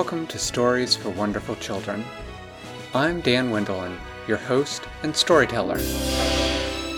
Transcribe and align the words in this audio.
welcome 0.00 0.26
to 0.26 0.38
Stories 0.38 0.96
for 0.96 1.10
Wonderful 1.10 1.54
Children. 1.56 2.02
I'm 2.94 3.20
Dan 3.20 3.50
Wendelin, 3.50 3.98
your 4.26 4.38
host 4.38 4.84
and 5.02 5.14
storyteller. 5.14 5.78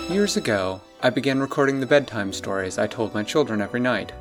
Years 0.09 0.37
ago, 0.37 0.81
I 1.03 1.11
began 1.11 1.41
recording 1.41 1.81
the 1.81 1.87
bedtime 1.87 2.33
stories 2.33 2.79
I 2.79 2.87
told 2.87 3.13
my 3.13 3.25
children 3.25 3.61
every 3.61 3.81
night. 3.81 4.13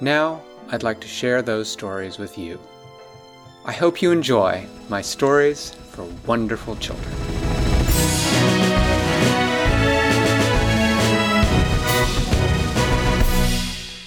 Now, 0.00 0.40
I'd 0.68 0.84
like 0.84 1.00
to 1.00 1.08
share 1.08 1.42
those 1.42 1.68
stories 1.68 2.16
with 2.16 2.38
you. 2.38 2.60
I 3.64 3.72
hope 3.72 4.00
you 4.00 4.12
enjoy 4.12 4.64
my 4.88 5.02
stories 5.02 5.72
for 5.90 6.04
wonderful 6.28 6.76
children. 6.76 7.12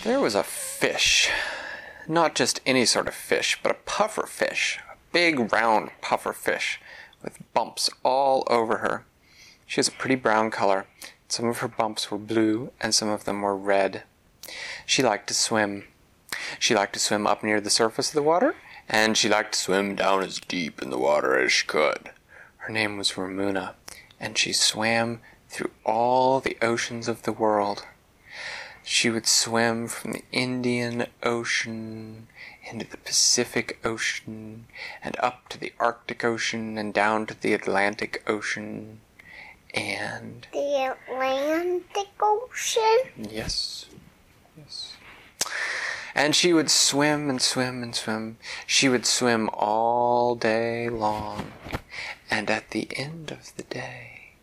There 0.06 0.22
was 0.22 0.36
a 0.36 0.44
fish. 0.44 1.30
Not 2.08 2.36
just 2.36 2.60
any 2.66 2.86
sort 2.86 3.08
of 3.08 3.16
fish, 3.16 3.60
but 3.64 3.72
a 3.72 3.80
puffer 3.86 4.26
fish. 4.26 4.80
A 4.92 4.96
big, 5.12 5.54
round 5.54 5.92
puffer 6.02 6.34
fish 6.34 6.80
with 7.24 7.40
bumps 7.54 7.90
all 8.04 8.44
over 8.48 8.78
her. 8.78 9.06
She 9.66 9.80
was 9.80 9.88
a 9.88 9.92
pretty 9.92 10.16
brown 10.16 10.52
color. 10.52 10.86
Some 11.30 11.46
of 11.46 11.60
her 11.60 11.68
bumps 11.68 12.12
were 12.12 12.18
blue 12.18 12.72
and 12.82 12.94
some 12.94 13.10
of 13.10 13.24
them 13.24 13.42
were 13.42 13.56
red. 13.56 14.04
She 14.86 15.02
liked 15.02 15.28
to 15.28 15.34
swim. 15.34 15.86
She 16.60 16.76
liked 16.76 16.94
to 16.94 17.00
swim 17.00 17.26
up 17.26 17.44
near 17.44 17.62
the 17.62 17.70
surface 17.70 18.10
of 18.10 18.16
the 18.16 18.22
water, 18.22 18.56
and 18.90 19.18
she 19.18 19.30
liked 19.30 19.54
to 19.54 19.60
swim 19.60 19.96
down 19.96 20.22
as 20.24 20.40
deep 20.40 20.82
in 20.82 20.90
the 20.90 20.98
water 20.98 21.38
as 21.38 21.52
she 21.52 21.66
could. 21.66 22.12
Her 22.58 22.74
name 22.74 22.98
was 22.98 23.14
Ramuna, 23.14 23.74
and 24.20 24.38
she 24.38 24.52
swam 24.52 25.22
through 25.48 25.72
all 25.86 26.40
the 26.40 26.58
oceans 26.62 27.08
of 27.08 27.24
the 27.24 27.32
world. 27.32 27.86
She 28.84 29.10
would 29.10 29.28
swim 29.28 29.88
from 29.88 30.12
the 30.14 30.24
Indian 30.32 31.08
Ocean 31.24 32.28
into 32.70 32.86
the 32.86 32.98
Pacific 32.98 33.80
Ocean 33.84 34.66
and 35.02 35.16
up 35.20 35.48
to 35.50 35.58
the 35.58 35.74
Arctic 35.80 36.24
Ocean 36.24 36.78
and 36.78 36.94
down 36.94 37.26
to 37.28 37.40
the 37.40 37.54
Atlantic 37.54 38.24
Ocean. 38.28 39.00
And 39.74 40.48
The 40.52 40.96
Atlantic 41.10 42.10
Ocean? 42.22 43.00
yes, 43.18 43.88
yes. 44.58 44.98
And 46.14 46.36
she 46.36 46.54
would 46.54 46.70
swim 46.70 47.30
and 47.30 47.42
swim 47.42 47.82
and 47.82 47.96
swim. 47.96 48.38
She 48.68 48.88
would 48.88 49.06
swim 49.06 49.50
all 49.52 50.36
day 50.36 50.90
long. 50.90 51.54
And 52.30 52.52
at 52.52 52.70
the 52.70 52.88
end 52.96 53.32
of 53.32 53.56
the 53.56 53.64
day, 53.64 54.34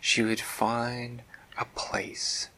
she 0.00 0.22
would 0.22 0.40
find 0.40 1.22
a 1.58 1.66
place 1.66 2.48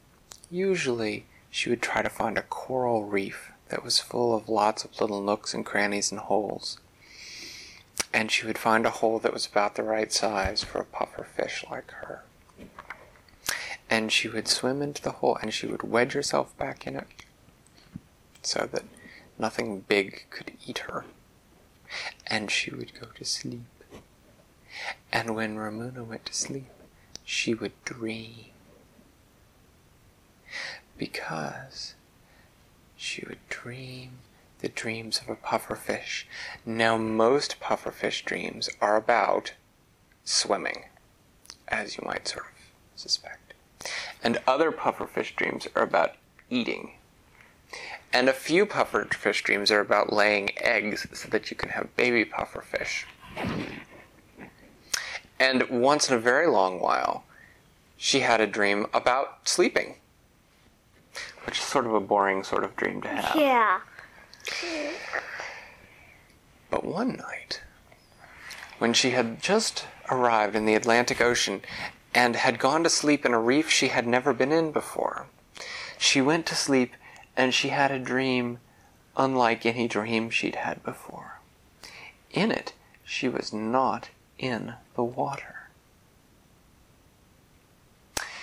Usually, 0.51 1.27
she 1.51 1.71
would 1.71 1.83
try 1.83 2.03
to 2.03 2.09
find 2.09 2.39
a 2.39 2.43
coral 2.43 3.05
reef 3.05 3.51
that 3.69 3.83
was 3.83 3.99
full 3.99 4.35
of 4.35 4.49
lots 4.49 4.85
of 4.85 5.01
little 5.01 5.21
nooks 5.21 5.55
and 5.55 5.67
crannies 5.67 6.13
and 6.13 6.21
holes. 6.21 6.79
And 8.13 8.31
she 8.31 8.47
would 8.47 8.59
find 8.59 8.87
a 8.87 8.91
hole 8.91 9.19
that 9.19 9.33
was 9.33 9.47
about 9.47 9.75
the 9.75 9.83
right 9.83 10.13
size 10.13 10.63
for 10.63 10.79
a 10.79 10.85
puffer 10.85 11.25
fish 11.25 11.65
like 11.71 11.91
her. 11.91 12.23
And 13.91 14.13
she 14.13 14.29
would 14.29 14.49
swim 14.49 14.83
into 14.83 15.03
the 15.03 15.13
hole 15.13 15.37
and 15.41 15.53
she 15.53 15.67
would 15.67 15.83
wedge 15.83 16.13
herself 16.13 16.57
back 16.57 16.87
in 16.87 16.97
it 16.97 17.07
so 18.43 18.69
that 18.73 18.85
nothing 19.39 19.81
big 19.81 20.27
could 20.31 20.53
eat 20.67 20.79
her. 20.91 21.05
And 22.27 22.51
she 22.51 22.71
would 22.71 22.99
go 22.99 23.09
to 23.15 23.25
sleep. 23.25 23.63
And 25.13 25.35
when 25.35 25.57
Ramona 25.57 26.05
went 26.05 26.27
to 26.27 26.35
sleep, 26.35 26.67
she 27.25 27.55
would 27.55 27.73
dream 27.85 28.47
because 30.99 31.95
she 32.97 33.25
would 33.29 33.47
dream 33.49 34.19
the 34.61 34.69
dreams 34.69 35.21
of 35.21 35.29
a 35.29 35.37
pufferfish. 35.37 36.25
Now, 36.65 36.97
most 36.97 37.61
pufferfish 37.61 38.25
dreams 38.25 38.71
are 38.81 38.97
about 38.97 39.53
swimming, 40.25 40.87
as 41.69 41.97
you 41.97 42.05
might 42.07 42.27
sort 42.27 42.47
of 42.47 43.01
suspect. 43.01 43.55
And 44.23 44.41
other 44.47 44.73
pufferfish 44.73 45.37
dreams 45.37 45.69
are 45.77 45.83
about 45.83 46.15
eating. 46.49 46.93
And 48.13 48.29
a 48.29 48.33
few 48.33 48.65
pufferfish 48.65 49.43
dreams 49.43 49.71
are 49.71 49.81
about 49.81 50.13
laying 50.13 50.51
eggs 50.59 51.07
so 51.13 51.29
that 51.29 51.51
you 51.51 51.57
can 51.57 51.71
have 51.71 51.95
baby 51.97 52.25
pufferfish. 52.25 53.05
And 55.39 55.69
once 55.69 56.09
in 56.09 56.17
a 56.17 56.21
very 56.21 56.47
long 56.47 56.81
while, 56.81 57.25
she 57.99 58.21
had 58.21 58.41
a 58.41 58.47
dream 58.47 58.87
about 58.95 59.49
sleeping 59.49 59.97
which 61.47 61.59
is 61.59 61.65
sort 61.65 61.87
of 61.87 61.95
a 61.95 62.01
boring 62.01 62.43
sort 62.43 62.65
of 62.65 62.75
dream 62.77 63.01
to 63.01 63.09
have. 63.09 63.37
Yeah. 63.37 63.81
But 66.71 66.85
one 66.85 67.17
night, 67.17 67.63
when 68.79 68.93
she 68.93 69.11
had 69.11 69.41
just 69.41 69.87
arrived 70.11 70.57
in 70.57 70.67
the 70.67 70.75
Atlantic 70.75 71.21
Ocean 71.21 71.63
and 72.13 72.35
had 72.35 72.59
gone 72.59 72.83
to 72.83 72.91
sleep 72.91 73.25
in 73.25 73.33
a 73.33 73.41
reef 73.41 73.71
she 73.71 73.89
had 73.89 74.07
never 74.07 74.33
been 74.33 74.51
in 74.51 74.73
before, 74.73 75.27
she 75.97 76.21
went 76.21 76.47
to 76.47 76.55
sleep 76.57 76.95
and 77.37 77.55
she 77.55 77.69
had 77.69 77.93
a 77.93 77.99
dream 77.99 78.59
unlike 79.17 79.65
any 79.65 79.87
dream 79.87 80.31
she'd 80.31 80.57
had 80.57 80.83
before. 80.83 81.41
In 82.33 82.51
it, 82.51 82.73
she 83.05 83.29
was 83.29 83.53
not 83.53 84.11
in 84.39 84.75
the 84.95 85.05
water. 85.05 85.69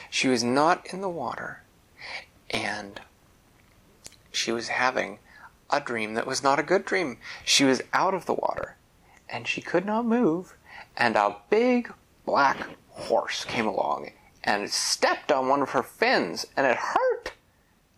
She 0.09 0.27
was 0.27 0.43
not 0.43 0.85
in 0.93 1.01
the 1.01 1.09
water 1.09 1.62
and 2.53 3.01
she 4.31 4.51
was 4.51 4.69
having 4.69 5.19
a 5.69 5.81
dream 5.81 6.13
that 6.13 6.27
was 6.27 6.43
not 6.43 6.59
a 6.59 6.63
good 6.63 6.85
dream. 6.85 7.17
She 7.43 7.63
was 7.63 7.81
out 7.91 8.13
of 8.13 8.25
the 8.25 8.33
water 8.33 8.77
and 9.27 9.47
she 9.47 9.61
could 9.61 9.85
not 9.85 10.05
move, 10.05 10.55
and 10.95 11.15
a 11.15 11.37
big 11.49 11.91
black 12.25 12.67
horse 12.89 13.45
came 13.45 13.65
along 13.65 14.11
and 14.43 14.69
stepped 14.69 15.31
on 15.31 15.47
one 15.47 15.61
of 15.61 15.71
her 15.71 15.81
fins 15.81 16.45
and 16.55 16.67
it 16.67 16.77
hurt. 16.77 17.33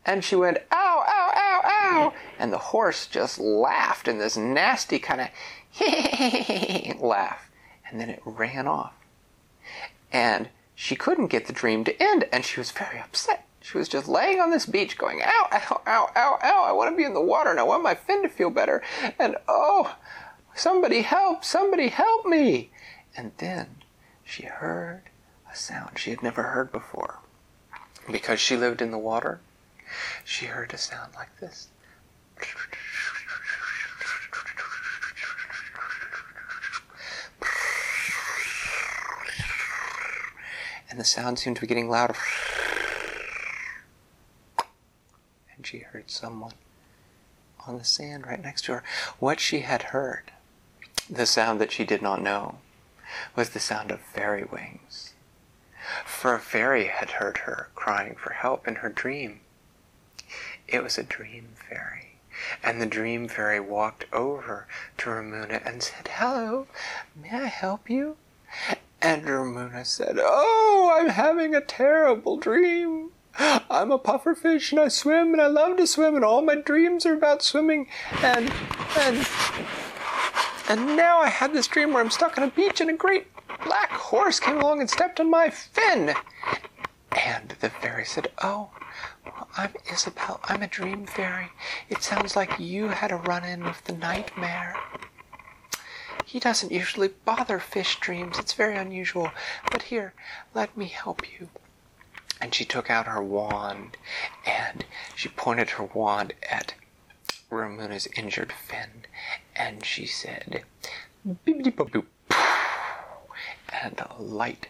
And 0.06 0.24
she 0.24 0.36
went, 0.36 0.60
ow, 0.72 1.04
ow, 1.06 1.32
ow, 1.36 1.62
ow. 1.66 2.14
And 2.38 2.54
the 2.54 2.58
horse 2.58 3.08
just 3.08 3.40
laughed 3.40 4.08
in 4.08 4.20
this 4.20 4.38
nasty 4.38 5.00
kind 5.00 5.22
of 5.22 7.02
laugh. 7.02 7.50
And 7.90 8.00
then 8.00 8.10
it 8.10 8.22
ran 8.24 8.68
off. 8.68 8.94
And 10.12 10.50
she 10.76 10.96
couldn't 10.96 11.28
get 11.28 11.48
the 11.48 11.54
dream 11.54 11.84
to 11.86 12.04
end, 12.04 12.26
and 12.32 12.46
she 12.46 12.60
was 12.60 12.72
very 12.72 13.00
upset. 13.00 13.46
She 13.66 13.80
was 13.80 13.90
just 13.90 14.08
laying 14.08 14.40
on 14.40 14.52
this 14.52 14.68
beach 14.68 14.96
going, 14.96 15.24
ow, 15.26 15.48
ow, 15.52 15.82
ow, 15.88 16.10
ow, 16.16 16.40
ow, 16.44 16.64
I 16.66 16.72
want 16.72 16.92
to 16.92 16.96
be 16.96 17.04
in 17.04 17.16
the 17.16 17.20
water 17.20 17.50
and 17.50 17.60
I 17.60 17.64
want 17.64 17.82
my 17.82 17.96
fin 17.96 18.22
to 18.22 18.30
feel 18.30 18.52
better. 18.52 18.84
And 19.18 19.38
oh, 19.48 19.96
somebody 20.54 21.02
help, 21.02 21.44
somebody 21.44 21.88
help 21.88 22.28
me. 22.28 22.70
And 23.18 23.32
then 23.40 23.78
she 24.24 24.44
heard 24.44 25.10
a 25.52 25.56
sound 25.56 25.98
she 25.98 26.12
had 26.12 26.22
never 26.22 26.44
heard 26.44 26.72
before. 26.72 27.22
Because 28.12 28.40
she 28.40 28.56
lived 28.56 28.84
in 28.84 28.92
the 28.92 29.00
water, 29.00 29.42
she 30.24 30.46
heard 30.46 30.72
a 30.72 30.78
sound 30.78 31.16
like 31.16 31.36
this. 31.40 31.70
And 40.88 41.00
the 41.00 41.04
sound 41.04 41.40
seemed 41.40 41.56
to 41.56 41.62
be 41.62 41.68
getting 41.68 41.90
louder 41.90 42.14
she 45.66 45.80
heard 45.80 46.10
someone 46.10 46.54
on 47.68 47.78
the 47.78 47.84
sand 47.84 48.28
right 48.28 48.42
next 48.42 48.66
to 48.66 48.74
her. 48.74 48.84
What 49.20 49.40
she 49.40 49.62
had 49.62 49.84
heard, 49.84 50.32
the 51.10 51.26
sound 51.26 51.60
that 51.62 51.72
she 51.72 51.84
did 51.84 52.02
not 52.02 52.22
know, 52.22 52.60
was 53.36 53.50
the 53.50 53.60
sound 53.60 53.92
of 53.92 54.02
fairy 54.02 54.44
wings. 54.44 55.14
For 56.06 56.36
a 56.36 56.40
fairy 56.40 56.88
had 56.88 57.12
heard 57.12 57.40
her 57.40 57.70
crying 57.76 58.16
for 58.16 58.34
help 58.34 58.68
in 58.68 58.76
her 58.76 58.90
dream. 58.90 59.42
It 60.68 60.82
was 60.82 60.98
a 60.98 61.04
dream 61.04 61.50
fairy. 61.70 62.18
And 62.64 62.82
the 62.82 62.86
dream 62.86 63.28
fairy 63.28 63.60
walked 63.60 64.06
over 64.12 64.68
to 64.98 65.10
Ramuna 65.10 65.66
and 65.66 65.82
said, 65.82 66.10
Hello, 66.12 66.68
may 67.16 67.30
I 67.30 67.46
help 67.46 67.90
you? 67.90 68.18
And 69.02 69.24
Ramuna 69.24 69.86
said, 69.86 70.18
Oh, 70.20 70.94
I'm 70.98 71.10
having 71.10 71.56
a 71.56 71.62
terrible 71.62 72.38
dream. 72.38 73.12
I'm 73.38 73.92
a 73.92 74.00
pufferfish 74.00 74.72
and 74.72 74.80
I 74.80 74.88
swim 74.88 75.34
and 75.34 75.42
I 75.42 75.48
love 75.48 75.78
to 75.78 75.88
swim 75.88 76.16
and 76.16 76.24
all 76.24 76.42
my 76.42 76.56
dreams 76.56 77.06
are 77.06 77.14
about 77.14 77.42
swimming 77.42 77.88
and 78.22 78.52
and 79.00 79.28
and 80.68 80.96
now 80.96 81.20
I 81.20 81.30
had 81.30 81.54
this 81.54 81.68
dream 81.68 81.94
where 81.94 82.02
I'm 82.02 82.10
stuck 82.10 82.38
on 82.38 82.44
a 82.44 82.52
beach 82.52 82.82
and 82.82 82.90
a 82.90 82.94
great 82.94 83.28
black 83.64 83.92
horse 83.92 84.40
came 84.40 84.58
along 84.58 84.80
and 84.80 84.90
stepped 84.90 85.20
on 85.20 85.30
my 85.30 85.50
fin. 85.50 86.16
And 87.12 87.56
the 87.60 87.70
fairy 87.70 88.06
said, 88.06 88.32
Oh, 88.44 88.72
well, 89.26 89.48
I'm 89.58 89.74
Isabel. 89.92 90.40
I'm 90.46 90.64
a 90.64 90.68
dream 90.68 91.06
fairy. 91.06 91.50
It 91.90 92.04
sounds 92.04 92.36
like 92.36 92.60
you 92.60 92.88
had 92.88 93.12
a 93.12 93.18
run 93.18 93.44
in 93.44 93.64
with 93.64 93.84
the 93.84 93.94
nightmare. 93.94 94.76
He 96.26 96.40
doesn't 96.40 96.72
usually 96.72 97.10
bother 97.10 97.60
fish 97.60 98.00
dreams. 98.00 98.40
It's 98.40 98.54
very 98.54 98.76
unusual. 98.76 99.32
But 99.72 99.84
here, 99.84 100.14
let 100.54 100.76
me 100.76 100.88
help 100.88 101.22
you. 101.40 101.50
And 102.46 102.54
she 102.54 102.64
took 102.64 102.92
out 102.92 103.08
her 103.08 103.24
wand 103.24 103.98
and 104.46 104.86
she 105.16 105.30
pointed 105.30 105.72
her 105.72 105.84
wand 105.84 106.34
at 106.48 106.76
Ramuna's 107.50 108.08
injured 108.16 108.52
fin, 108.52 109.08
and 109.56 109.84
she 109.84 110.06
said, 110.06 110.64
"Bibbidi-bobbidi-boop," 111.28 112.06
and 113.70 114.00
a 114.00 114.22
light, 114.22 114.68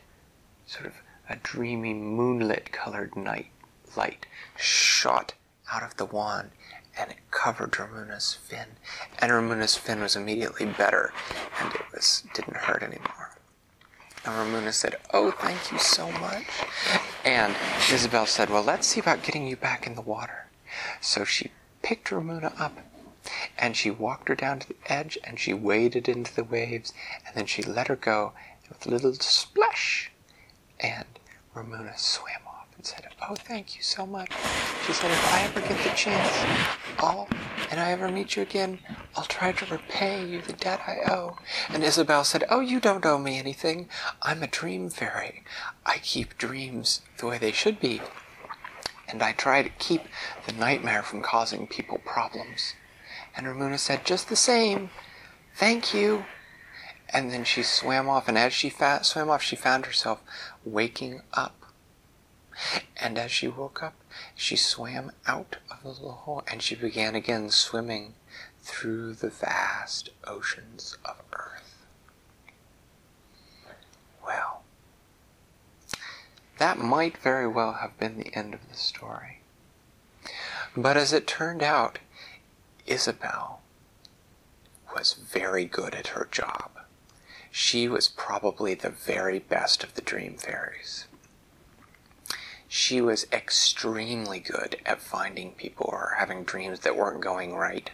sort 0.66 0.86
of 0.86 0.94
a 1.28 1.36
dreamy 1.36 1.94
moonlit 1.94 2.72
colored 2.72 3.18
night 3.18 3.48
light 3.98 4.26
shot 4.56 5.34
out 5.70 5.84
of 5.84 5.98
the 5.98 6.06
wand 6.06 6.52
and 6.98 7.12
it 7.12 7.30
covered 7.30 7.74
Ramuna's 7.74 8.36
fin. 8.36 8.78
And 9.20 9.34
Ramuna's 9.34 9.76
fin 9.76 10.00
was 10.00 10.16
immediately 10.16 10.66
better 10.66 11.12
and 11.60 11.76
it 11.76 11.92
was 11.94 12.24
didn't 12.34 12.56
hurt 12.56 12.84
anymore. 12.84 13.36
And 14.26 14.34
Ramuna 14.34 14.74
said, 14.74 14.96
Oh, 15.14 15.32
thank 15.32 15.74
you 15.74 15.78
so 15.78 16.10
much. 16.14 16.46
And 17.26 17.56
Isabel 17.92 18.28
said, 18.28 18.52
Well, 18.52 18.62
let's 18.62 18.86
see 18.86 19.00
about 19.00 19.24
getting 19.24 19.48
you 19.48 19.56
back 19.56 19.88
in 19.88 19.96
the 19.96 20.02
water. 20.02 20.46
So 21.02 21.26
she 21.26 21.52
picked 21.82 22.10
Ramuna 22.10 22.60
up 22.60 22.78
and 23.58 23.76
she 23.76 23.90
walked 23.90 24.30
her 24.30 24.36
down 24.36 24.60
to 24.60 24.68
the 24.68 24.76
edge 24.86 25.18
and 25.24 25.40
she 25.40 25.54
waded 25.54 26.08
into 26.08 26.34
the 26.36 26.44
waves 26.44 26.94
and 27.26 27.36
then 27.36 27.48
she 27.48 27.64
let 27.64 27.88
her 27.88 27.96
go 27.96 28.34
with 28.70 28.86
a 28.86 28.90
little 28.90 29.14
splash 29.14 30.12
and 30.80 31.06
Ramuna 31.56 31.98
swam 31.98 32.42
off 32.48 32.68
and 32.76 32.86
said, 32.86 33.08
Oh, 33.28 33.36
thank 33.36 33.76
you 33.76 33.82
so 33.82 34.06
much. 34.06 34.32
She 34.86 34.94
said, 34.94 35.10
If 35.10 35.34
I 35.34 35.42
ever 35.44 35.62
get 35.62 35.84
the 35.84 35.96
chance, 35.96 36.32
I'll, 37.00 37.28
and 37.72 37.80
I 37.80 37.92
ever 37.92 38.10
meet 38.10 38.36
you 38.36 38.42
again, 38.42 38.80
I'll 39.16 39.24
try 39.26 39.52
to 39.52 39.66
repay 39.66 40.26
you 40.26 40.42
the 40.42 40.54
debt 40.54 40.82
I 40.88 41.12
owe. 41.12 41.38
And 41.70 41.84
Isabel 41.84 42.24
said, 42.24 42.44
Oh, 42.50 42.60
you 42.60 42.80
don't 42.80 43.06
owe 43.06 43.18
me 43.18 43.38
anything. 43.40 43.90
I'm 44.22 44.44
a 44.44 44.48
dream 44.48 44.90
fairy. 44.90 45.44
I 45.86 45.98
keep 45.98 46.38
dreams 46.38 47.02
the 47.18 47.28
way 47.28 47.38
they 47.38 47.52
should 47.52 47.80
be. 47.80 48.02
And 49.08 49.22
I 49.22 49.34
try 49.34 49.62
to 49.62 49.70
keep 49.70 50.04
the 50.46 50.54
nightmare 50.54 51.04
from 51.04 51.22
causing 51.22 51.68
people 51.68 52.00
problems. 52.00 52.74
And 53.36 53.46
Ramuna 53.46 53.80
said, 53.80 54.06
Just 54.06 54.30
the 54.30 54.36
same. 54.36 54.90
Thank 55.56 55.94
you. 55.94 56.26
And 57.10 57.32
then 57.32 57.44
she 57.44 57.64
swam 57.64 58.10
off, 58.10 58.28
and 58.28 58.38
as 58.38 58.52
she 58.52 58.70
fa- 58.70 59.04
swam 59.04 59.30
off, 59.30 59.42
she 59.42 59.56
found 59.56 59.86
herself 59.86 60.22
waking 60.66 61.22
up. 61.34 61.65
And 62.98 63.18
as 63.18 63.32
she 63.32 63.48
woke 63.48 63.84
up, 63.84 63.96
she 64.36 64.56
swam 64.56 65.12
out 65.28 65.58
of 65.70 65.84
the 65.84 66.12
hole, 66.12 66.44
and 66.48 66.62
she 66.62 66.76
began 66.76 67.16
again 67.16 67.50
swimming 67.50 68.16
through 68.62 69.14
the 69.14 69.30
vast 69.30 70.10
oceans 70.26 70.98
of 71.06 71.18
earth. 71.34 71.86
Well, 74.26 74.64
that 76.58 76.78
might 76.78 77.18
very 77.18 77.48
well 77.48 77.74
have 77.74 77.98
been 78.00 78.18
the 78.18 78.34
end 78.36 78.54
of 78.54 78.68
the 78.70 78.78
story. 78.78 79.42
But 80.76 80.98
as 80.98 81.14
it 81.14 81.28
turned 81.28 81.62
out, 81.64 82.00
Isabel 82.86 83.62
was 84.94 85.14
very 85.14 85.66
good 85.66 85.94
at 85.94 86.08
her 86.08 86.28
job. 86.32 86.72
She 87.52 87.88
was 87.88 88.10
probably 88.10 88.74
the 88.74 88.90
very 88.90 89.40
best 89.40 89.84
of 89.84 89.94
the 89.94 90.02
dream 90.02 90.38
fairies. 90.38 91.06
She 92.78 93.00
was 93.00 93.26
extremely 93.32 94.42
good 94.42 94.82
at 94.86 95.00
finding 95.00 95.54
people 95.54 95.92
were 95.94 96.16
having 96.18 96.44
dreams 96.44 96.82
that 96.82 96.98
weren't 96.98 97.22
going 97.22 97.56
right, 97.56 97.90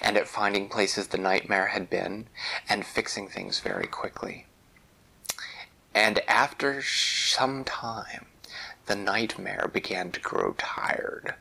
and 0.00 0.16
at 0.16 0.26
finding 0.26 0.68
places 0.68 1.06
the 1.06 1.18
nightmare 1.18 1.68
had 1.68 1.88
been, 1.88 2.26
and 2.68 2.84
fixing 2.84 3.28
things 3.28 3.60
very 3.60 3.86
quickly. 3.86 4.46
And 5.94 6.18
after 6.26 6.82
some 6.82 7.62
time, 7.62 8.26
the 8.86 8.96
nightmare 8.96 9.70
began 9.72 10.10
to 10.10 10.20
grow 10.20 10.56
tired 10.58 11.36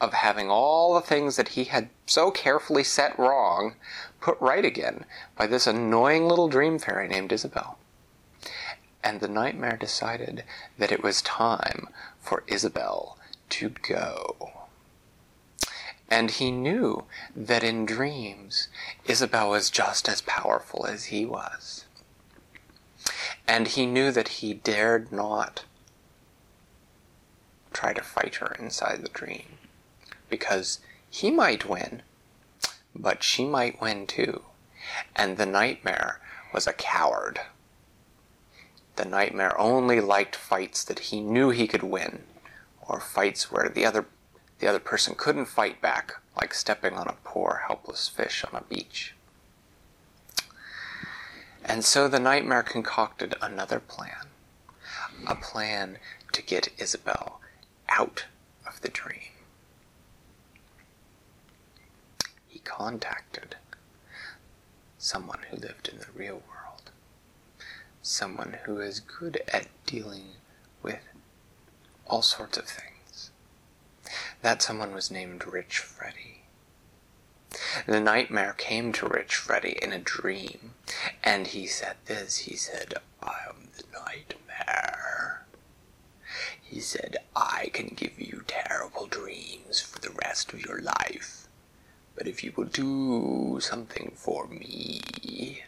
of 0.00 0.14
having 0.14 0.50
all 0.50 0.94
the 0.94 1.00
things 1.00 1.36
that 1.36 1.50
he 1.50 1.62
had 1.62 1.90
so 2.06 2.32
carefully 2.32 2.82
set 2.82 3.16
wrong 3.16 3.76
put 4.20 4.36
right 4.40 4.64
again 4.64 5.04
by 5.36 5.46
this 5.46 5.68
annoying 5.68 6.26
little 6.26 6.48
dream 6.48 6.80
fairy 6.80 7.06
named 7.06 7.30
Isabel. 7.30 7.78
And 9.02 9.20
the 9.20 9.28
nightmare 9.28 9.76
decided 9.76 10.44
that 10.76 10.92
it 10.92 11.02
was 11.02 11.22
time 11.22 11.88
for 12.20 12.44
Isabel 12.46 13.18
to 13.50 13.70
go. 13.70 14.52
And 16.10 16.30
he 16.30 16.50
knew 16.50 17.04
that 17.36 17.62
in 17.62 17.84
dreams, 17.84 18.68
Isabel 19.04 19.50
was 19.50 19.70
just 19.70 20.08
as 20.08 20.22
powerful 20.22 20.86
as 20.86 21.06
he 21.06 21.26
was. 21.26 21.84
And 23.46 23.68
he 23.68 23.86
knew 23.86 24.10
that 24.12 24.28
he 24.28 24.54
dared 24.54 25.12
not 25.12 25.64
try 27.72 27.92
to 27.92 28.02
fight 28.02 28.36
her 28.36 28.56
inside 28.58 29.02
the 29.02 29.08
dream 29.08 29.58
because 30.28 30.80
he 31.08 31.30
might 31.30 31.68
win, 31.68 32.02
but 32.94 33.22
she 33.22 33.44
might 33.44 33.80
win 33.80 34.06
too. 34.06 34.42
And 35.14 35.36
the 35.36 35.46
nightmare 35.46 36.20
was 36.52 36.66
a 36.66 36.72
coward. 36.72 37.40
The 38.98 39.04
nightmare 39.04 39.56
only 39.60 40.00
liked 40.00 40.34
fights 40.34 40.82
that 40.82 40.98
he 40.98 41.20
knew 41.20 41.50
he 41.50 41.68
could 41.68 41.84
win, 41.84 42.24
or 42.80 42.98
fights 42.98 43.48
where 43.48 43.68
the 43.68 43.86
other 43.86 44.06
the 44.58 44.66
other 44.66 44.80
person 44.80 45.14
couldn't 45.14 45.46
fight 45.46 45.80
back, 45.80 46.14
like 46.36 46.52
stepping 46.52 46.94
on 46.94 47.06
a 47.06 47.16
poor 47.22 47.62
helpless 47.68 48.08
fish 48.08 48.42
on 48.42 48.58
a 48.58 48.64
beach. 48.64 49.14
And 51.64 51.84
so 51.84 52.08
the 52.08 52.18
nightmare 52.18 52.64
concocted 52.64 53.36
another 53.40 53.78
plan. 53.78 54.26
A 55.28 55.36
plan 55.36 55.98
to 56.32 56.42
get 56.42 56.70
Isabel 56.76 57.40
out 57.88 58.24
of 58.66 58.80
the 58.80 58.88
dream. 58.88 59.30
He 62.48 62.58
contacted 62.58 63.54
someone 64.98 65.44
who 65.50 65.56
lived 65.56 65.88
in 65.88 66.00
the 66.00 66.10
real 66.12 66.42
world. 66.48 66.57
Someone 68.10 68.56
who 68.64 68.80
is 68.80 69.00
good 69.00 69.42
at 69.52 69.66
dealing 69.84 70.28
with 70.82 71.00
all 72.06 72.22
sorts 72.22 72.56
of 72.56 72.64
things. 72.64 73.30
That 74.40 74.62
someone 74.62 74.94
was 74.94 75.10
named 75.10 75.46
Rich 75.46 75.80
Freddy. 75.80 76.44
The 77.86 78.00
nightmare 78.00 78.54
came 78.56 78.94
to 78.94 79.06
Rich 79.06 79.36
Freddy 79.36 79.78
in 79.82 79.92
a 79.92 79.98
dream, 79.98 80.72
and 81.22 81.48
he 81.48 81.66
said 81.66 81.96
this. 82.06 82.38
He 82.38 82.56
said, 82.56 82.94
I 83.22 83.40
am 83.46 83.68
the 83.76 83.84
nightmare. 83.92 85.44
He 86.62 86.80
said, 86.80 87.18
I 87.36 87.68
can 87.74 87.88
give 87.88 88.18
you 88.18 88.42
terrible 88.46 89.06
dreams 89.06 89.82
for 89.82 89.98
the 90.00 90.16
rest 90.24 90.54
of 90.54 90.64
your 90.64 90.80
life. 90.80 91.46
But 92.16 92.26
if 92.26 92.42
you 92.42 92.54
will 92.56 92.64
do 92.64 93.58
something 93.60 94.12
for 94.16 94.46
me, 94.46 95.62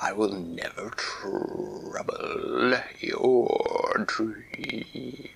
I 0.00 0.12
will 0.12 0.32
never 0.32 0.90
trouble 0.90 2.74
your 2.98 4.04
dreams 4.06 5.28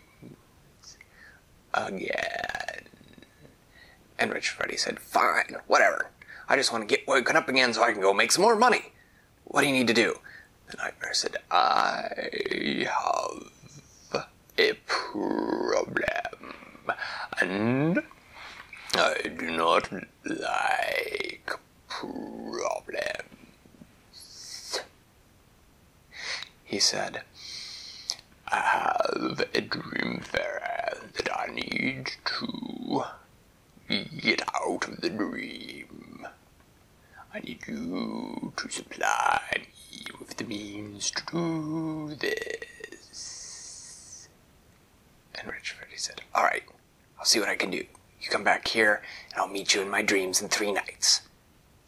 again. 1.72 2.82
And 4.18 4.32
Rich 4.32 4.50
Freddy 4.50 4.76
said, 4.76 4.98
Fine, 4.98 5.56
whatever. 5.66 6.10
I 6.48 6.56
just 6.56 6.72
want 6.72 6.88
to 6.88 6.94
get 6.94 7.06
woken 7.06 7.36
up 7.36 7.48
again 7.48 7.72
so 7.72 7.82
I 7.82 7.92
can 7.92 8.00
go 8.00 8.12
make 8.12 8.32
some 8.32 8.42
more 8.42 8.56
money. 8.56 8.92
What 9.44 9.60
do 9.60 9.68
you 9.68 9.72
need 9.72 9.86
to 9.86 9.94
do? 9.94 10.18
The 10.70 10.76
nightmare 10.76 11.14
said, 11.14 11.36
I 11.50 12.08
have 14.12 14.26
a 14.58 14.72
problem. 14.86 15.94
And 17.40 18.02
I 18.94 19.14
do 19.38 19.50
not 19.56 19.92
like 20.24 21.50
problems. 21.88 23.27
He 26.68 26.78
said, 26.78 27.22
I 28.46 28.60
have 28.60 29.42
a 29.54 29.60
dream 29.62 30.20
fairy 30.20 30.60
that 31.14 31.30
I 31.34 31.46
need 31.50 32.10
to 32.26 33.04
get 34.20 34.42
out 34.54 34.86
of 34.86 35.00
the 35.00 35.08
dream. 35.08 36.26
I 37.32 37.40
need 37.40 37.60
you 37.66 38.52
to 38.54 38.68
supply 38.68 39.40
me 39.54 40.04
with 40.18 40.36
the 40.36 40.44
means 40.44 41.10
to 41.12 41.22
do 41.32 42.14
this. 42.14 44.28
And 45.40 45.50
Rich 45.50 45.72
Freddy 45.72 45.96
said, 45.96 46.20
All 46.34 46.44
right, 46.44 46.64
I'll 47.18 47.24
see 47.24 47.40
what 47.40 47.48
I 47.48 47.56
can 47.56 47.70
do. 47.70 47.86
You 48.20 48.28
come 48.28 48.44
back 48.44 48.68
here, 48.68 49.00
and 49.32 49.40
I'll 49.40 49.48
meet 49.48 49.74
you 49.74 49.80
in 49.80 49.88
my 49.88 50.02
dreams 50.02 50.42
in 50.42 50.48
three 50.48 50.72
nights. 50.72 51.22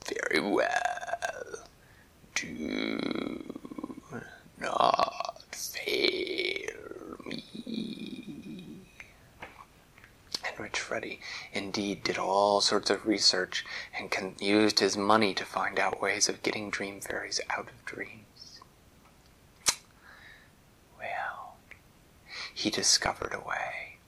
Very 0.06 0.40
well. 0.40 1.66
Do 2.34 3.42
not 4.60 5.42
fail 5.52 7.16
me. 7.26 7.44
And 10.44 10.48
Rich 10.60 10.78
Freddy 10.78 11.20
indeed 11.52 12.02
did 12.04 12.18
all 12.18 12.60
sorts 12.60 12.90
of 12.90 13.06
research 13.06 13.64
and 13.98 14.10
con- 14.10 14.36
used 14.38 14.80
his 14.80 14.96
money 14.96 15.32
to 15.34 15.44
find 15.44 15.78
out 15.78 16.00
ways 16.02 16.28
of 16.28 16.42
getting 16.42 16.70
dream 16.70 17.00
fairies 17.00 17.40
out 17.50 17.68
of 17.68 17.84
dreams. 17.84 18.60
Well, 20.98 21.56
he 22.54 22.70
discovered 22.70 23.32
a 23.34 23.40
way. 23.40 23.98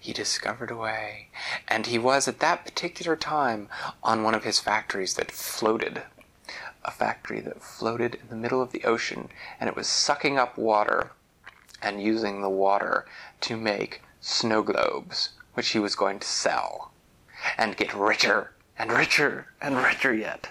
he 0.00 0.12
discovered 0.12 0.70
a 0.70 0.76
way. 0.76 1.28
And 1.66 1.86
he 1.86 1.98
was 1.98 2.26
at 2.28 2.40
that 2.40 2.64
particular 2.64 3.16
time 3.16 3.68
on 4.02 4.22
one 4.22 4.34
of 4.34 4.44
his 4.44 4.60
factories 4.60 5.14
that 5.14 5.30
floated. 5.30 6.02
A 6.84 6.90
factory 6.90 7.40
that 7.40 7.62
floated 7.62 8.14
in 8.14 8.28
the 8.28 8.36
middle 8.36 8.62
of 8.62 8.72
the 8.72 8.84
ocean, 8.84 9.28
and 9.60 9.68
it 9.68 9.76
was 9.76 9.86
sucking 9.88 10.38
up 10.38 10.56
water 10.56 11.10
and 11.82 12.02
using 12.02 12.40
the 12.40 12.48
water 12.48 13.06
to 13.42 13.56
make 13.56 14.02
snow 14.20 14.62
globes, 14.62 15.30
which 15.58 15.70
he 15.70 15.78
was 15.80 15.96
going 15.96 16.20
to 16.20 16.28
sell 16.28 16.92
and 17.56 17.76
get 17.76 17.92
richer 17.92 18.52
and 18.78 18.92
richer 18.92 19.48
and 19.60 19.76
richer 19.76 20.14
yet. 20.14 20.50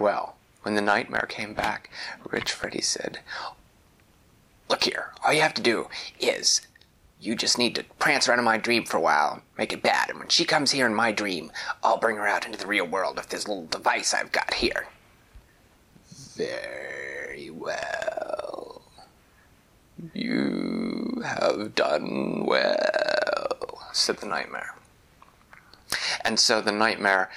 Well, 0.00 0.36
when 0.62 0.74
the 0.74 0.80
nightmare 0.80 1.26
came 1.28 1.52
back, 1.52 1.90
Rich 2.30 2.52
Freddy 2.52 2.80
said, 2.80 3.18
Look 4.70 4.84
here, 4.84 5.12
all 5.22 5.34
you 5.34 5.42
have 5.42 5.52
to 5.52 5.60
do 5.60 5.88
is 6.18 6.62
you 7.20 7.36
just 7.36 7.58
need 7.58 7.74
to 7.74 7.84
prance 7.98 8.26
around 8.26 8.38
in 8.38 8.46
my 8.46 8.56
dream 8.56 8.86
for 8.86 8.96
a 8.96 9.02
while, 9.02 9.42
make 9.58 9.74
it 9.74 9.82
bad, 9.82 10.08
and 10.08 10.18
when 10.18 10.28
she 10.28 10.46
comes 10.46 10.70
here 10.70 10.86
in 10.86 10.94
my 10.94 11.12
dream, 11.12 11.52
I'll 11.82 11.98
bring 11.98 12.16
her 12.16 12.26
out 12.26 12.46
into 12.46 12.58
the 12.58 12.66
real 12.66 12.86
world 12.86 13.18
with 13.18 13.28
this 13.28 13.46
little 13.46 13.66
device 13.66 14.14
I've 14.14 14.32
got 14.32 14.54
here. 14.54 14.86
Very 16.08 17.50
well. 17.50 18.80
You 20.14 20.83
have 21.24 21.74
done 21.74 22.44
well, 22.46 23.88
said 23.92 24.18
the 24.18 24.26
nightmare. 24.26 24.74
And 26.24 26.38
so 26.38 26.60
the 26.60 26.72
nightmare 26.72 27.30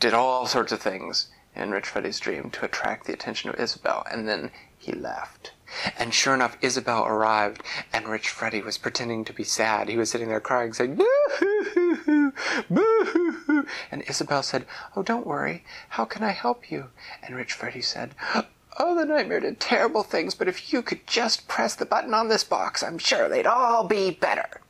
did 0.00 0.14
all 0.14 0.46
sorts 0.46 0.72
of 0.72 0.80
things 0.80 1.28
in 1.54 1.70
Rich 1.70 1.86
Freddy's 1.86 2.20
dream 2.20 2.50
to 2.50 2.64
attract 2.64 3.06
the 3.06 3.12
attention 3.12 3.50
of 3.50 3.60
Isabel, 3.60 4.04
and 4.10 4.28
then 4.28 4.50
he 4.76 4.92
left. 4.92 5.52
And 5.98 6.12
sure 6.12 6.34
enough, 6.34 6.56
Isabel 6.60 7.04
arrived, 7.04 7.62
and 7.92 8.06
Rich 8.06 8.28
Freddy 8.28 8.60
was 8.60 8.78
pretending 8.78 9.24
to 9.24 9.32
be 9.32 9.44
sad. 9.44 9.88
He 9.88 9.96
was 9.96 10.10
sitting 10.10 10.28
there 10.28 10.40
crying, 10.40 10.72
saying, 10.72 10.96
boo-hoo-hoo, 10.96 11.94
hoo! 12.04 12.32
boo-hoo-hoo. 12.70 13.66
And 13.90 14.02
Isabel 14.06 14.42
said, 14.42 14.66
Oh, 14.94 15.02
don't 15.02 15.26
worry. 15.26 15.64
How 15.90 16.04
can 16.04 16.22
I 16.22 16.32
help 16.32 16.70
you? 16.70 16.90
And 17.22 17.34
Rich 17.34 17.54
Freddy 17.54 17.82
said, 17.82 18.14
Oh, 18.76 18.96
the 18.96 19.04
nightmare 19.04 19.38
did 19.38 19.60
terrible 19.60 20.02
things, 20.02 20.34
but 20.34 20.48
if 20.48 20.72
you 20.72 20.82
could 20.82 21.06
just 21.06 21.46
press 21.46 21.76
the 21.76 21.86
button 21.86 22.12
on 22.12 22.28
this 22.28 22.42
box, 22.42 22.82
I'm 22.82 22.98
sure 22.98 23.28
they'd 23.28 23.46
all 23.46 23.84
be 23.84 24.10
better. 24.10 24.60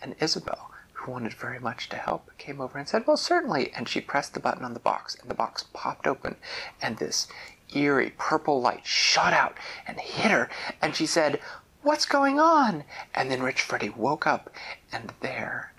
And 0.00 0.14
Isabel, 0.20 0.70
who 0.94 1.12
wanted 1.12 1.34
very 1.34 1.58
much 1.58 1.90
to 1.90 1.96
help, 1.96 2.30
came 2.38 2.62
over 2.62 2.78
and 2.78 2.88
said, 2.88 3.06
Well, 3.06 3.18
certainly. 3.18 3.70
And 3.76 3.86
she 3.86 4.00
pressed 4.00 4.32
the 4.32 4.40
button 4.40 4.64
on 4.64 4.72
the 4.72 4.80
box, 4.80 5.16
and 5.16 5.30
the 5.30 5.34
box 5.34 5.66
popped 5.74 6.06
open, 6.06 6.36
and 6.80 6.96
this 6.96 7.28
eerie 7.74 8.14
purple 8.16 8.62
light 8.62 8.86
shot 8.86 9.34
out 9.34 9.58
and 9.86 10.00
hit 10.00 10.30
her, 10.30 10.48
and 10.80 10.96
she 10.96 11.04
said, 11.04 11.38
What's 11.82 12.06
going 12.06 12.40
on? 12.40 12.84
And 13.14 13.30
then 13.30 13.42
Rich 13.42 13.60
Freddy 13.60 13.90
woke 13.90 14.26
up, 14.26 14.50
and 14.90 15.12
there, 15.20 15.72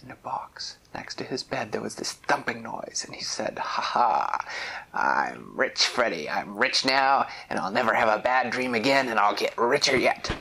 in 0.00 0.12
a 0.12 0.16
box 0.16 0.76
next 0.96 1.16
to 1.16 1.24
his 1.24 1.42
bed, 1.42 1.70
there 1.70 1.82
was 1.82 1.96
this 1.96 2.14
thumping 2.14 2.62
noise, 2.62 3.04
and 3.06 3.14
he 3.14 3.22
said, 3.22 3.58
Ha 3.58 3.82
ha, 3.82 4.46
I'm 4.92 5.56
Rich 5.56 5.84
Freddy. 5.86 6.28
I'm 6.28 6.56
rich 6.56 6.84
now, 6.84 7.26
and 7.50 7.58
I'll 7.58 7.70
never 7.70 7.94
have 7.94 8.08
a 8.08 8.22
bad 8.22 8.50
dream 8.50 8.74
again, 8.74 9.08
and 9.08 9.20
I'll 9.20 9.36
get 9.36 9.56
richer 9.58 9.96
yet. 9.96 10.34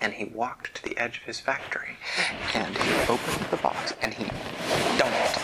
And 0.00 0.14
he 0.14 0.24
walked 0.24 0.76
to 0.76 0.82
the 0.82 0.96
edge 0.98 1.18
of 1.18 1.24
his 1.24 1.38
factory, 1.38 1.96
and 2.54 2.76
he 2.76 2.92
opened 3.02 3.46
the 3.50 3.58
box, 3.58 3.94
and 4.00 4.14
he 4.14 4.24
dumped 4.98 5.40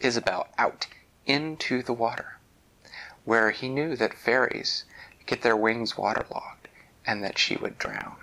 Isabel 0.00 0.48
out 0.56 0.86
into 1.26 1.82
the 1.82 1.92
water 1.92 2.38
where 3.24 3.50
he 3.50 3.68
knew 3.68 3.94
that 3.96 4.14
fairies 4.14 4.84
get 5.26 5.42
their 5.42 5.56
wings 5.56 5.96
waterlogged 5.96 6.68
and 7.06 7.22
that 7.22 7.38
she 7.38 7.56
would 7.56 7.78
drown. 7.78 8.16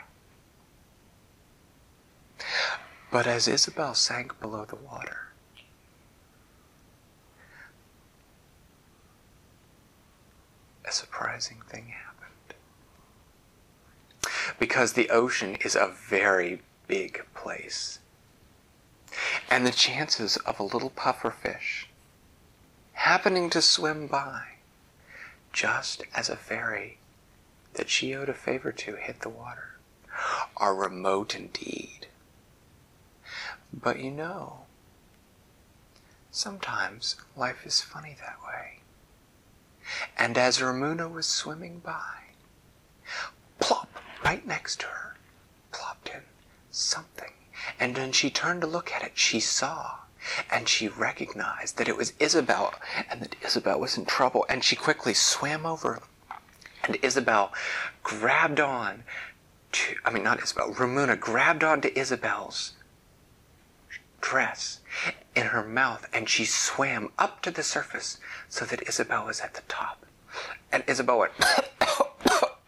But 3.11 3.25
as 3.27 3.47
Isabel 3.47 3.93
sank 3.95 4.39
below 4.39 4.65
the 4.65 4.75
water, 4.75 5.28
a 10.89 10.91
surprising 10.91 11.61
thing 11.67 11.93
happened. 11.93 12.55
Because 14.57 14.93
the 14.93 15.09
ocean 15.09 15.55
is 15.63 15.75
a 15.75 15.93
very 16.09 16.61
big 16.87 17.23
place. 17.35 17.99
And 19.49 19.65
the 19.65 19.71
chances 19.71 20.37
of 20.37 20.59
a 20.59 20.63
little 20.63 20.89
puffer 20.89 21.29
fish 21.29 21.89
happening 22.93 23.49
to 23.51 23.61
swim 23.61 24.07
by 24.07 24.43
just 25.53 26.03
as 26.13 26.29
a 26.29 26.35
fairy 26.35 26.97
that 27.73 27.89
she 27.89 28.15
owed 28.15 28.29
a 28.29 28.33
favor 28.33 28.71
to 28.71 28.95
hit 28.95 29.21
the 29.21 29.29
water, 29.29 29.77
are 30.57 30.75
remote 30.75 31.35
indeed. 31.35 32.07
But 33.71 33.99
you 33.99 34.11
know, 34.11 34.61
sometimes 36.31 37.15
life 37.37 37.65
is 37.65 37.81
funny 37.81 38.15
that 38.19 38.37
way. 38.45 38.78
And 40.17 40.37
as 40.37 40.59
Ramuna 40.59 41.11
was 41.11 41.25
swimming 41.27 41.79
by, 41.79 42.17
plop, 43.59 43.89
right 44.23 44.45
next 44.45 44.81
to 44.81 44.87
her, 44.87 45.15
plopped 45.71 46.09
in 46.09 46.21
something. 46.71 47.33
And 47.79 47.97
when 47.97 48.11
she 48.11 48.29
turned 48.29 48.61
to 48.61 48.67
look 48.67 48.91
at 48.91 49.03
it, 49.03 49.17
she 49.17 49.39
saw 49.39 49.99
and 50.51 50.67
she 50.67 50.87
recognized 50.87 51.77
that 51.77 51.87
it 51.87 51.97
was 51.97 52.13
Isabel 52.19 52.73
and 53.09 53.21
that 53.21 53.35
Isabel 53.43 53.79
was 53.79 53.97
in 53.97 54.05
trouble 54.05 54.45
and 54.49 54.63
she 54.63 54.75
quickly 54.75 55.13
swam 55.13 55.65
over 55.65 56.01
and 56.83 56.97
Isabel 57.01 57.53
grabbed 58.03 58.59
on 58.59 59.03
to 59.71 59.95
I 60.03 60.11
mean 60.11 60.23
not 60.23 60.41
Isabel 60.41 60.73
Ramuna 60.73 61.19
grabbed 61.19 61.63
on 61.63 61.81
to 61.81 61.97
Isabel's 61.99 62.73
dress 64.21 64.79
in 65.35 65.47
her 65.47 65.63
mouth 65.63 66.07
and 66.13 66.27
she 66.29 66.45
swam 66.45 67.11
up 67.17 67.41
to 67.41 67.51
the 67.51 67.63
surface 67.63 68.19
so 68.47 68.65
that 68.65 68.87
Isabel 68.87 69.25
was 69.25 69.41
at 69.41 69.53
the 69.53 69.61
top 69.67 70.05
and 70.71 70.83
Isabel 70.87 71.19
went 71.19 71.31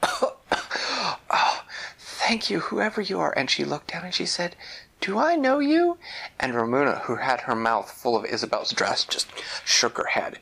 oh 0.03 1.63
thank 1.98 2.50
you 2.50 2.60
whoever 2.60 3.01
you 3.01 3.20
are 3.20 3.34
and 3.38 3.50
she 3.50 3.63
looked 3.63 3.91
down 3.91 4.06
and 4.06 4.13
she 4.13 4.25
said 4.25 4.56
do 5.01 5.18
I 5.18 5.36
know 5.36 5.58
you? 5.58 5.98
And 6.39 6.53
Ramona, 6.53 7.00
who 7.06 7.15
had 7.15 7.41
her 7.41 7.56
mouth 7.56 7.89
full 7.89 8.15
of 8.15 8.24
Isabel's 8.24 8.72
dress, 8.72 9.03
just 9.03 9.27
shook 9.65 9.98
her 9.98 10.06
head. 10.06 10.38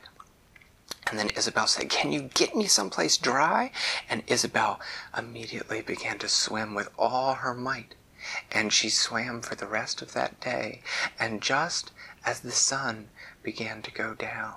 And 1.09 1.17
then 1.17 1.29
Isabel 1.29 1.65
said, 1.65 1.89
Can 1.89 2.11
you 2.11 2.23
get 2.33 2.55
me 2.55 2.67
someplace 2.67 3.17
dry? 3.17 3.71
And 4.09 4.21
Isabel 4.27 4.81
immediately 5.17 5.81
began 5.81 6.19
to 6.19 6.27
swim 6.27 6.75
with 6.75 6.89
all 6.99 7.35
her 7.35 7.53
might. 7.53 7.95
And 8.51 8.71
she 8.73 8.89
swam 8.89 9.41
for 9.41 9.55
the 9.55 9.67
rest 9.67 10.01
of 10.01 10.13
that 10.13 10.39
day. 10.39 10.81
And 11.17 11.41
just 11.41 11.91
as 12.25 12.41
the 12.41 12.51
sun 12.51 13.09
began 13.43 13.81
to 13.83 13.91
go 13.91 14.13
down, 14.13 14.55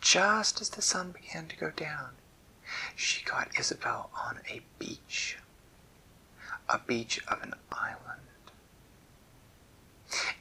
just 0.00 0.60
as 0.60 0.70
the 0.70 0.82
sun 0.82 1.12
began 1.12 1.48
to 1.48 1.56
go 1.56 1.70
down, 1.70 2.10
she 2.94 3.24
got 3.24 3.58
Isabel 3.58 4.10
on 4.14 4.40
a 4.48 4.62
beach 4.78 5.38
a 6.68 6.78
beach 6.78 7.20
of 7.28 7.42
an 7.42 7.54
island. 7.72 7.96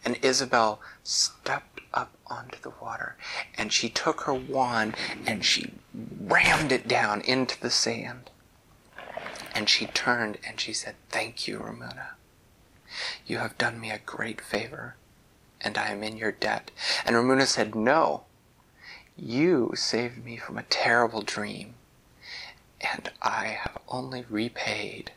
And 0.04 0.18
Isabel 0.22 0.80
stepped 1.04 1.82
up 1.94 2.12
onto 2.28 2.60
the 2.60 2.70
water 2.82 3.16
and 3.56 3.72
she 3.72 3.90
took 3.90 4.22
her 4.22 4.34
wand 4.34 4.96
and 5.26 5.44
she 5.44 5.74
rammed 5.94 6.72
it 6.72 6.88
down 6.88 7.22
into 7.22 7.60
the 7.60 7.70
sand. 7.70 8.30
And 9.58 9.68
she 9.68 9.88
turned 9.88 10.38
and 10.48 10.60
she 10.60 10.72
said, 10.72 10.94
Thank 11.10 11.48
you, 11.48 11.58
Ramona. 11.58 12.12
You 13.26 13.40
have 13.40 13.58
done 13.58 13.80
me 13.82 13.90
a 13.90 13.98
great 13.98 14.40
favor 14.40 14.98
and 15.60 15.80
I 15.80 15.90
am 15.90 16.04
in 16.04 16.16
your 16.16 16.32
debt. 16.32 16.70
And 17.04 17.16
Ramona 17.16 17.48
said, 17.48 17.74
No, 17.74 18.26
you 19.18 19.72
saved 19.74 20.24
me 20.24 20.38
from 20.38 20.60
a 20.60 20.64
terrible 20.64 21.24
dream 21.24 21.74
and 22.80 23.10
I 23.20 23.48
have 23.48 23.80
only 23.88 24.26
repaid 24.30 25.12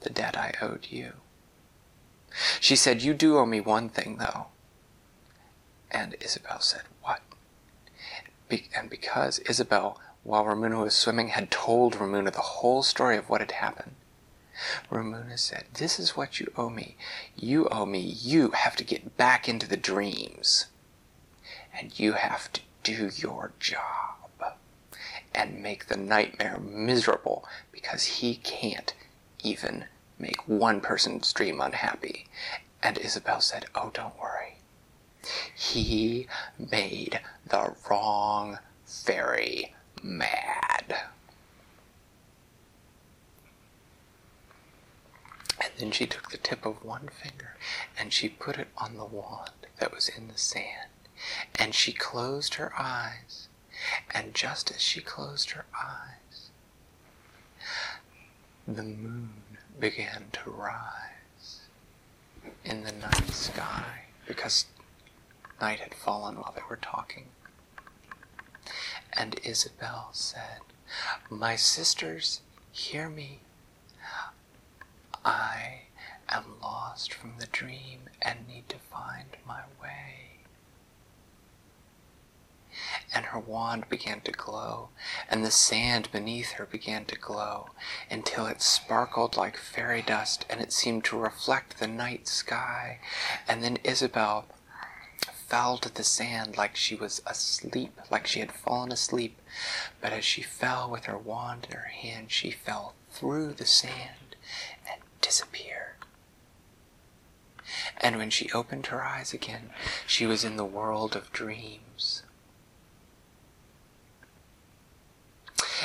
the 0.00 0.08
debt 0.08 0.34
I 0.34 0.54
owed 0.62 0.86
you. 0.88 1.12
She 2.58 2.74
said, 2.74 3.02
You 3.02 3.12
do 3.12 3.36
owe 3.36 3.44
me 3.44 3.60
one 3.60 3.90
thing, 3.90 4.16
though. 4.16 4.46
And 5.90 6.16
Isabel 6.22 6.60
said, 6.60 6.84
What? 7.02 7.20
Be- 8.48 8.70
and 8.74 8.88
because 8.88 9.40
Isabel, 9.40 10.00
while 10.24 10.44
Ramuna 10.44 10.82
was 10.82 10.94
swimming, 10.94 11.28
had 11.28 11.50
told 11.50 11.94
Ramuna 11.94 12.32
the 12.32 12.40
whole 12.40 12.82
story 12.82 13.16
of 13.16 13.28
what 13.28 13.40
had 13.40 13.52
happened, 13.52 13.96
Ramuna 14.90 15.38
said, 15.38 15.64
This 15.74 15.98
is 15.98 16.16
what 16.16 16.38
you 16.38 16.52
owe 16.56 16.70
me. 16.70 16.96
You 17.36 17.68
owe 17.68 17.86
me. 17.86 18.00
You 18.00 18.50
have 18.50 18.76
to 18.76 18.84
get 18.84 19.16
back 19.16 19.48
into 19.48 19.66
the 19.66 19.76
dreams. 19.76 20.66
And 21.74 21.98
you 21.98 22.12
have 22.12 22.52
to 22.52 22.60
do 22.82 23.10
your 23.16 23.52
job 23.58 24.22
and 25.34 25.62
make 25.62 25.86
the 25.86 25.96
nightmare 25.96 26.58
miserable 26.60 27.44
because 27.72 28.04
he 28.04 28.36
can't 28.36 28.94
even 29.42 29.86
make 30.18 30.46
one 30.46 30.80
person's 30.80 31.32
dream 31.32 31.60
unhappy. 31.60 32.26
And 32.82 32.98
Isabel 32.98 33.40
said, 33.40 33.66
Oh, 33.74 33.90
don't 33.92 34.18
worry. 34.20 34.58
He 35.54 36.26
made 36.58 37.20
the 37.46 37.74
wrong 37.88 38.58
fairy 38.84 39.74
mad. 40.02 40.96
And 45.60 45.70
Then 45.78 45.90
she 45.92 46.06
took 46.06 46.30
the 46.30 46.38
tip 46.38 46.64
of 46.66 46.84
one 46.84 47.08
finger 47.08 47.56
and 47.98 48.12
she 48.12 48.28
put 48.28 48.56
it 48.56 48.68
on 48.76 48.96
the 48.96 49.04
wand 49.04 49.50
that 49.78 49.92
was 49.92 50.08
in 50.08 50.28
the 50.28 50.38
sand. 50.38 50.90
And 51.54 51.74
she 51.74 51.92
closed 51.92 52.54
her 52.54 52.72
eyes. 52.78 53.48
And 54.10 54.34
just 54.34 54.70
as 54.70 54.80
she 54.80 55.00
closed 55.00 55.52
her 55.52 55.64
eyes, 55.74 56.50
the 58.66 58.82
moon 58.82 59.30
began 59.78 60.26
to 60.32 60.50
rise 60.50 61.62
in 62.64 62.84
the 62.84 62.92
night 62.92 63.30
sky 63.30 64.04
because 64.26 64.66
night 65.60 65.80
had 65.80 65.94
fallen 65.94 66.36
while 66.36 66.52
they 66.54 66.62
were 66.68 66.76
talking. 66.76 67.26
And 69.12 69.38
Isabel 69.44 70.08
said, 70.12 70.60
My 71.30 71.56
sisters, 71.56 72.40
hear 72.70 73.08
me. 73.08 73.40
I 75.24 75.82
am 76.28 76.60
lost 76.60 77.12
from 77.12 77.34
the 77.38 77.46
dream 77.46 78.00
and 78.20 78.48
need 78.48 78.68
to 78.70 78.78
find 78.78 79.36
my 79.46 79.62
way. 79.80 80.22
And 83.14 83.26
her 83.26 83.38
wand 83.38 83.88
began 83.90 84.22
to 84.22 84.32
glow, 84.32 84.88
and 85.28 85.44
the 85.44 85.50
sand 85.50 86.10
beneath 86.10 86.52
her 86.52 86.64
began 86.64 87.04
to 87.06 87.16
glow, 87.18 87.68
until 88.10 88.46
it 88.46 88.62
sparkled 88.62 89.36
like 89.36 89.56
fairy 89.58 90.00
dust, 90.00 90.46
and 90.48 90.60
it 90.60 90.72
seemed 90.72 91.04
to 91.04 91.18
reflect 91.18 91.78
the 91.78 91.86
night 91.86 92.26
sky. 92.26 92.98
And 93.46 93.62
then 93.62 93.76
Isabel 93.84 94.46
fell 95.52 95.76
to 95.76 95.92
the 95.92 96.02
sand 96.02 96.56
like 96.56 96.74
she 96.74 96.94
was 96.94 97.20
asleep, 97.26 98.00
like 98.10 98.26
she 98.26 98.40
had 98.40 98.50
fallen 98.50 98.90
asleep. 98.90 99.38
But 100.00 100.14
as 100.14 100.24
she 100.24 100.40
fell 100.40 100.90
with 100.90 101.04
her 101.04 101.18
wand 101.18 101.66
in 101.68 101.76
her 101.76 101.90
hand, 101.90 102.30
she 102.30 102.50
fell 102.50 102.94
through 103.10 103.52
the 103.52 103.66
sand 103.66 104.34
and 104.90 105.02
disappeared. 105.20 106.06
And 108.00 108.16
when 108.16 108.30
she 108.30 108.50
opened 108.52 108.86
her 108.86 109.04
eyes 109.04 109.34
again, 109.34 109.68
she 110.06 110.24
was 110.24 110.42
in 110.42 110.56
the 110.56 110.64
world 110.64 111.14
of 111.14 111.30
dreams. 111.34 112.22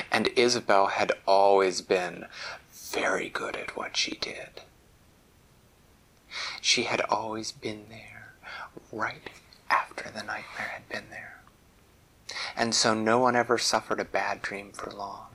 And 0.10 0.30
Isabel 0.38 0.88
had 0.88 1.12
always 1.28 1.82
been 1.82 2.28
very 2.72 3.28
good 3.28 3.58
at 3.58 3.76
what 3.76 3.98
she 3.98 4.16
did. 4.16 4.62
She 6.62 6.84
had 6.84 7.02
always 7.02 7.52
been 7.52 7.88
there, 7.90 8.32
right 8.94 9.30
after 9.70 10.10
the 10.10 10.24
nightmare 10.24 10.72
had 10.74 10.90
been 10.90 11.10
there. 11.10 11.42
And 12.56 12.74
so 12.74 12.94
no 12.94 13.20
one 13.20 13.36
ever 13.36 13.58
suffered 13.58 14.00
a 14.00 14.06
bad 14.06 14.42
dream 14.42 14.72
for 14.72 14.92
long. 14.92 15.28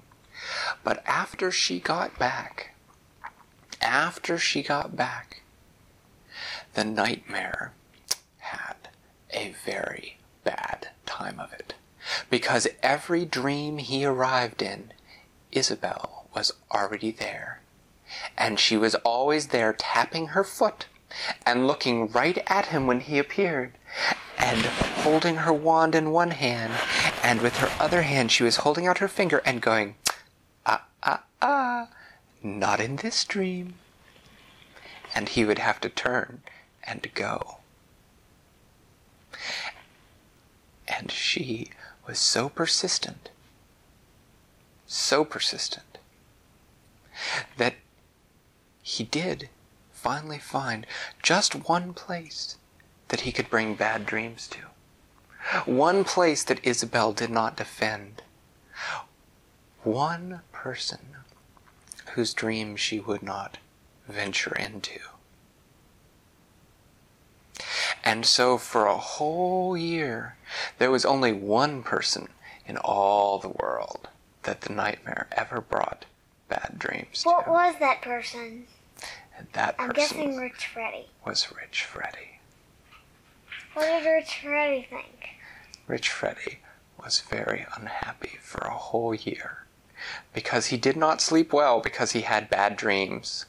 But 0.82 1.02
after 1.06 1.50
she 1.50 1.78
got 1.78 2.18
back, 2.18 2.74
after 3.80 4.38
she 4.38 4.62
got 4.62 4.96
back, 4.96 5.42
the 6.74 6.84
nightmare 6.84 7.72
had 8.38 8.88
a 9.32 9.54
very 9.64 10.18
bad 10.44 10.88
time 11.06 11.38
of 11.38 11.52
it. 11.52 11.74
Because 12.30 12.66
every 12.82 13.24
dream 13.24 13.78
he 13.78 14.04
arrived 14.04 14.62
in, 14.62 14.92
Isabel 15.52 16.26
was 16.34 16.52
already 16.70 17.10
there. 17.10 17.60
And 18.36 18.58
she 18.58 18.76
was 18.76 18.94
always 18.96 19.48
there 19.48 19.72
tapping 19.72 20.28
her 20.28 20.44
foot 20.44 20.86
and 21.46 21.66
looking 21.66 22.08
right 22.08 22.38
at 22.46 22.66
him 22.66 22.86
when 22.86 23.00
he 23.00 23.18
appeared, 23.18 23.72
and 24.52 24.66
holding 25.02 25.36
her 25.36 25.52
wand 25.52 25.94
in 25.94 26.10
one 26.10 26.32
hand, 26.32 26.74
and 27.22 27.40
with 27.40 27.56
her 27.56 27.70
other 27.82 28.02
hand 28.02 28.30
she 28.30 28.42
was 28.42 28.56
holding 28.56 28.86
out 28.86 28.98
her 28.98 29.08
finger 29.08 29.40
and 29.46 29.62
going, 29.62 29.94
ah, 30.66 30.84
ah, 31.02 31.22
ah, 31.40 31.88
not 32.42 32.78
in 32.78 32.96
this 32.96 33.24
dream. 33.24 33.74
And 35.14 35.30
he 35.30 35.46
would 35.46 35.58
have 35.58 35.80
to 35.80 35.88
turn 35.88 36.42
and 36.84 37.06
go. 37.14 37.58
And 40.86 41.10
she 41.10 41.70
was 42.06 42.18
so 42.18 42.50
persistent, 42.50 43.30
so 44.86 45.24
persistent, 45.24 45.96
that 47.56 47.76
he 48.82 49.04
did 49.04 49.48
finally 49.92 50.38
find 50.38 50.86
just 51.22 51.66
one 51.66 51.94
place 51.94 52.56
that 53.12 53.20
he 53.20 53.30
could 53.30 53.50
bring 53.50 53.74
bad 53.74 54.06
dreams 54.06 54.48
to. 54.48 54.58
One 55.70 56.02
place 56.02 56.42
that 56.44 56.64
Isabel 56.64 57.12
did 57.12 57.28
not 57.28 57.58
defend. 57.58 58.22
One 59.82 60.40
person 60.50 61.00
whose 62.14 62.32
dream 62.32 62.74
she 62.74 62.98
would 62.98 63.22
not 63.22 63.58
venture 64.08 64.54
into. 64.54 64.98
And 68.02 68.24
so 68.24 68.56
for 68.56 68.86
a 68.86 68.96
whole 68.96 69.76
year, 69.76 70.36
there 70.78 70.90
was 70.90 71.04
only 71.04 71.32
one 71.32 71.82
person 71.82 72.28
in 72.66 72.78
all 72.78 73.38
the 73.38 73.50
world 73.50 74.08
that 74.44 74.62
the 74.62 74.72
nightmare 74.72 75.26
ever 75.32 75.60
brought 75.60 76.06
bad 76.48 76.76
dreams 76.78 77.22
What 77.24 77.44
to. 77.44 77.50
was 77.50 77.74
that 77.78 78.00
person? 78.00 78.64
And 79.36 79.48
that 79.52 79.74
I'm 79.78 79.90
person 79.90 80.16
guessing 80.16 80.36
Rich 80.38 80.66
Freddy. 80.72 81.06
was 81.26 81.52
Rich 81.54 81.84
Freddy. 81.84 82.40
What 83.74 83.86
did 83.86 84.08
Rich 84.08 84.40
Freddy 84.42 84.86
think? 84.88 85.30
Rich 85.86 86.10
Freddy 86.10 86.58
was 87.02 87.20
very 87.20 87.66
unhappy 87.76 88.38
for 88.40 88.60
a 88.66 88.76
whole 88.76 89.14
year 89.14 89.64
because 90.34 90.66
he 90.66 90.76
did 90.76 90.96
not 90.96 91.20
sleep 91.20 91.52
well 91.52 91.80
because 91.80 92.12
he 92.12 92.22
had 92.22 92.50
bad 92.50 92.76
dreams. 92.76 93.46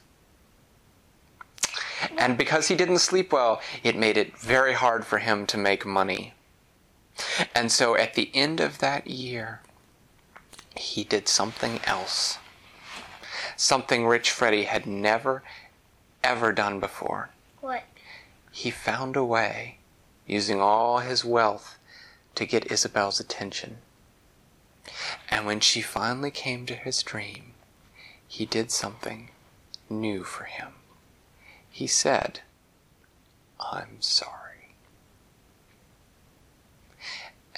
And 2.18 2.36
because 2.38 2.68
he 2.68 2.74
didn't 2.74 2.98
sleep 2.98 3.32
well, 3.32 3.60
it 3.82 3.96
made 3.96 4.16
it 4.16 4.36
very 4.38 4.74
hard 4.74 5.04
for 5.04 5.18
him 5.18 5.46
to 5.46 5.58
make 5.58 5.86
money. 5.86 6.34
And 7.54 7.70
so 7.70 7.96
at 7.96 8.14
the 8.14 8.30
end 8.34 8.60
of 8.60 8.78
that 8.78 9.06
year, 9.06 9.60
he 10.76 11.04
did 11.04 11.28
something 11.28 11.80
else. 11.84 12.38
Something 13.56 14.06
Rich 14.06 14.30
Freddy 14.30 14.64
had 14.64 14.86
never, 14.86 15.42
ever 16.22 16.52
done 16.52 16.80
before. 16.80 17.30
What? 17.60 17.84
He 18.50 18.70
found 18.70 19.16
a 19.16 19.24
way, 19.24 19.78
using 20.26 20.60
all 20.60 20.98
his 20.98 21.24
wealth, 21.24 21.78
to 22.34 22.46
get 22.46 22.70
Isabel's 22.70 23.20
attention. 23.20 23.78
And 25.30 25.46
when 25.46 25.60
she 25.60 25.80
finally 25.80 26.30
came 26.30 26.66
to 26.66 26.74
his 26.74 27.02
dream, 27.02 27.52
he 28.26 28.44
did 28.44 28.70
something 28.70 29.30
new 29.88 30.24
for 30.24 30.44
him. 30.44 30.74
He 31.70 31.86
said, 31.86 32.40
I'm 33.60 34.00
sorry. 34.00 34.74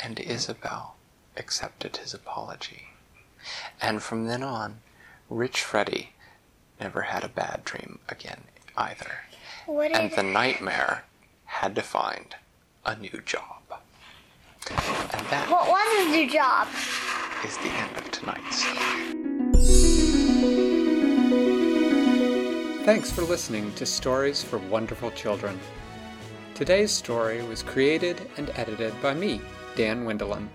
And 0.02 0.20
Isabel 0.20 0.96
accepted 1.36 1.96
his 1.98 2.12
apology. 2.12 2.88
And 3.80 4.02
from 4.02 4.26
then 4.26 4.42
on, 4.42 4.80
Rich 5.30 5.62
Freddy 5.62 6.12
never 6.80 7.02
had 7.02 7.24
a 7.24 7.28
bad 7.28 7.64
dream 7.64 7.98
again 8.08 8.42
either. 8.76 9.20
What 9.66 9.92
And 9.92 10.12
the 10.12 10.22
nightmare 10.22 11.04
had 11.46 11.74
to 11.74 11.82
find 11.82 12.36
a 12.86 12.96
new 12.96 13.20
job. 13.26 13.62
And 14.70 15.26
that 15.30 15.48
What 15.50 15.68
was 15.68 15.98
his 16.06 16.14
new 16.16 16.30
job? 16.30 16.68
is 17.44 17.56
the 17.58 17.68
end 17.68 17.96
of 17.96 18.10
tonight's 18.10 18.62
story. 18.62 20.16
Thanks 22.84 23.10
for 23.10 23.22
listening 23.22 23.72
to 23.74 23.84
Stories 23.84 24.42
for 24.44 24.58
Wonderful 24.58 25.10
Children. 25.10 25.58
Today's 26.54 26.92
story 26.92 27.42
was 27.42 27.62
created 27.62 28.20
and 28.36 28.50
edited 28.54 28.94
by 29.02 29.14
me, 29.14 29.40
Dan 29.74 30.04
Wendelin. 30.04 30.48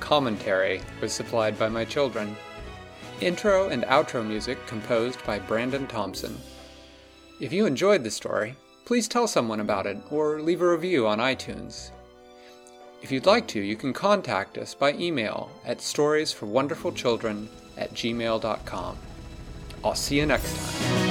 Commentary 0.00 0.80
was 1.02 1.12
supplied 1.12 1.58
by 1.58 1.68
my 1.68 1.84
children. 1.84 2.34
Intro 3.20 3.68
and 3.68 3.82
outro 3.84 4.26
music 4.26 4.58
composed 4.66 5.24
by 5.26 5.38
Brandon 5.38 5.86
Thompson. 5.86 6.36
If 7.40 7.52
you 7.52 7.66
enjoyed 7.66 8.02
the 8.02 8.10
story, 8.10 8.56
please 8.88 9.06
tell 9.06 9.28
someone 9.28 9.60
about 9.60 9.86
it 9.86 9.98
or 10.10 10.40
leave 10.40 10.62
a 10.62 10.70
review 10.70 11.06
on 11.06 11.18
iTunes. 11.18 11.90
If 13.02 13.12
you'd 13.12 13.26
like 13.26 13.46
to, 13.48 13.60
you 13.60 13.76
can 13.76 13.92
contact 13.92 14.56
us 14.56 14.74
by 14.74 14.94
email 14.94 15.50
at 15.66 15.76
storiesforwonderfulchildren 15.80 17.48
at 17.76 17.92
gmail.com. 17.92 18.96
I'll 19.84 19.94
see 19.94 20.16
you 20.16 20.24
next 20.24 20.56
time. 20.56 21.07